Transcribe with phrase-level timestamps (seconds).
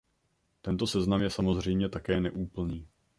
[0.61, 2.87] Tento seznam je samozřejmě také neúplný.